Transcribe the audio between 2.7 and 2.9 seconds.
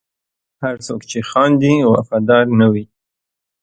وي.